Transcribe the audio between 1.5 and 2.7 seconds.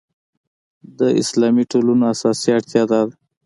ټولنو اساسي